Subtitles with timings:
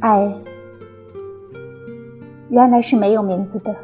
[0.00, 0.34] 爱，
[2.48, 3.76] 原来是没有名字的。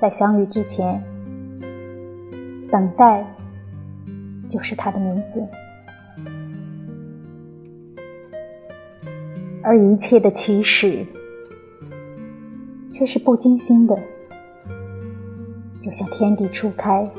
[0.00, 1.02] 在相遇之前，
[2.70, 3.26] 等待
[4.48, 5.46] 就是它的名字，
[9.62, 11.06] 而一切的起始
[13.00, 13.98] 却是不经心的，
[15.80, 17.10] 就像天地初开，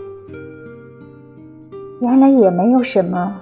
[2.00, 3.42] 原来也没有什么。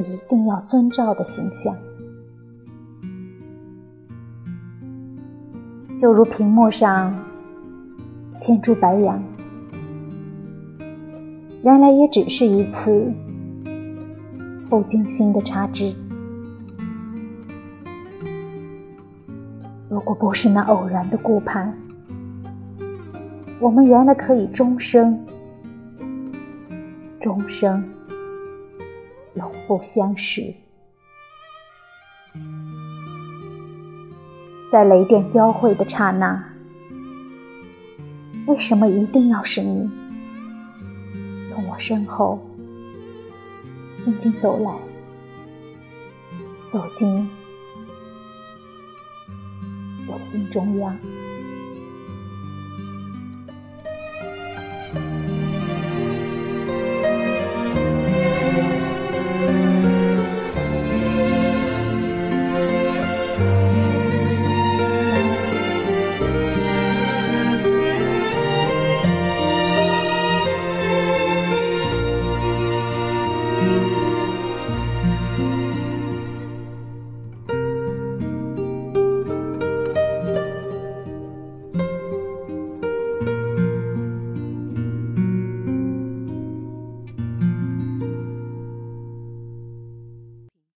[0.00, 1.76] 一定要遵照的形象，
[6.02, 7.14] 就如屏幕上
[8.40, 9.22] 千株白杨，
[11.62, 13.12] 原来也只是一次
[14.68, 15.94] 不经心的插枝。
[19.94, 21.72] 如果不是那偶然的顾盼，
[23.60, 25.24] 我们原来可以终生，
[27.20, 27.88] 终生。
[29.34, 30.52] 永不相识，
[34.72, 36.44] 在雷电交汇的刹那，
[38.48, 39.88] 为什么一定要是你
[41.52, 42.40] 从我身后
[44.04, 44.72] 静静走来，
[46.72, 47.28] 走进
[50.06, 50.98] 我心中央？